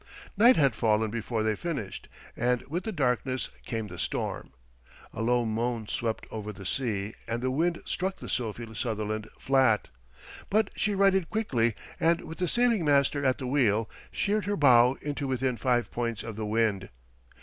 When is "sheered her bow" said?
14.11-14.97